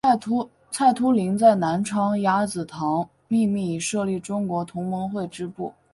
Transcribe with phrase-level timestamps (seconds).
[0.71, 5.75] 蔡突灵在南昌鸭子塘秘密设立中国同盟会支部。